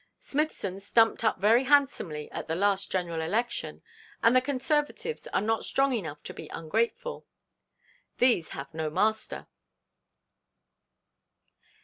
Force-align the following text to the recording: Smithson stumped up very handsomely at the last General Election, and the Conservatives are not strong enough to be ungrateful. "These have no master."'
Smithson 0.17 0.79
stumped 0.79 1.23
up 1.23 1.39
very 1.39 1.65
handsomely 1.65 2.27
at 2.31 2.47
the 2.47 2.55
last 2.55 2.89
General 2.89 3.21
Election, 3.21 3.83
and 4.23 4.35
the 4.35 4.41
Conservatives 4.41 5.27
are 5.27 5.41
not 5.43 5.63
strong 5.63 5.93
enough 5.93 6.23
to 6.23 6.33
be 6.33 6.47
ungrateful. 6.47 7.27
"These 8.17 8.49
have 8.49 8.73
no 8.73 8.89
master."' 8.89 9.45